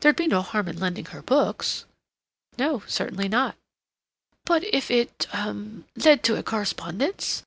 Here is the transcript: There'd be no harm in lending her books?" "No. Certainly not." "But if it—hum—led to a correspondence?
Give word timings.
There'd 0.00 0.16
be 0.16 0.26
no 0.26 0.40
harm 0.40 0.68
in 0.68 0.78
lending 0.80 1.04
her 1.12 1.20
books?" 1.20 1.84
"No. 2.58 2.82
Certainly 2.86 3.28
not." 3.28 3.56
"But 4.46 4.64
if 4.72 4.90
it—hum—led 4.90 6.22
to 6.22 6.36
a 6.36 6.42
correspondence? 6.42 7.44